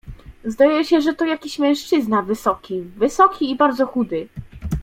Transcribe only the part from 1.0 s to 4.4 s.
że to jakiś mężczyzna wysoki, bardzo wysoki i bardzo chudy."